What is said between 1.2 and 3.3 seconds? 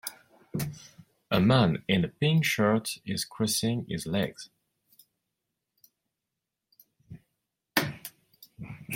A man in a pink shirt is